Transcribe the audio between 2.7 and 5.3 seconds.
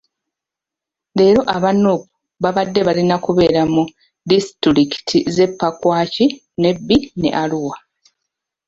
balina kubeera mu disitulikiti